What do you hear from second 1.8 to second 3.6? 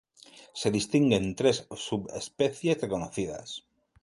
subespecies reconocidas.